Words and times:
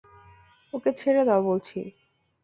ওকে 0.73 0.91
ছেড়ে 0.93 1.21
দাও 1.25 1.41
বলছি। 1.43 1.79